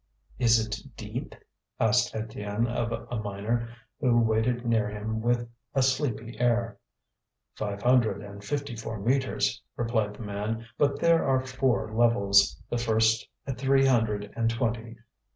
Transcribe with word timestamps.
"Is 0.39 0.59
it 0.59 0.81
deep?" 0.97 1.35
asked 1.79 2.15
Étienne 2.15 2.67
of 2.67 2.91
a 2.91 3.21
miner, 3.21 3.69
who 3.99 4.19
waited 4.19 4.65
near 4.65 4.89
him 4.89 5.21
with 5.21 5.47
a 5.75 5.83
sleepy 5.83 6.39
air. 6.39 6.79
"Five 7.53 7.83
hundred 7.83 8.23
and 8.23 8.43
fifty 8.43 8.75
four 8.75 8.99
metres," 8.99 9.61
replied 9.75 10.15
the 10.15 10.23
man. 10.23 10.65
"But 10.75 10.99
there 10.99 11.23
are 11.27 11.45
four 11.45 11.93
levels, 11.93 12.59
the 12.67 12.79
first 12.79 13.29
at 13.45 13.59
three 13.59 13.85
hundred 13.85 14.33
and 14.35 14.49
twenty." 14.49 14.97